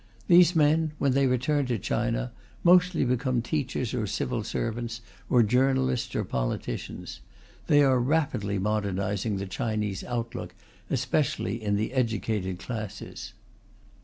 These 0.25 0.55
men, 0.55 0.93
when 0.97 1.11
they 1.11 1.27
return 1.27 1.67
to 1.67 1.77
China, 1.77 2.31
mostly 2.63 3.05
become 3.05 3.43
teachers 3.43 3.93
or 3.93 4.07
civil 4.07 4.43
servants 4.43 5.01
or 5.29 5.43
journalists 5.43 6.15
or 6.15 6.23
politicians. 6.23 7.19
They 7.67 7.83
are 7.83 7.99
rapidly 7.99 8.57
modernizing 8.57 9.37
the 9.37 9.45
Chinese 9.45 10.03
outlook, 10.03 10.55
especially 10.89 11.61
in 11.61 11.75
the 11.75 11.93
educated 11.93 12.57
classes. 12.57 13.33